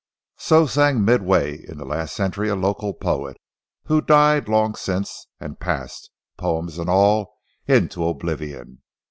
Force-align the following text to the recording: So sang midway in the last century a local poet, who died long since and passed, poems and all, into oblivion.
So 0.39 0.65
sang 0.65 1.05
midway 1.05 1.63
in 1.63 1.77
the 1.77 1.85
last 1.85 2.15
century 2.15 2.49
a 2.49 2.55
local 2.55 2.91
poet, 2.95 3.37
who 3.83 4.01
died 4.01 4.49
long 4.49 4.73
since 4.73 5.27
and 5.39 5.59
passed, 5.59 6.09
poems 6.39 6.79
and 6.79 6.89
all, 6.89 7.35
into 7.67 8.07
oblivion. 8.07 8.81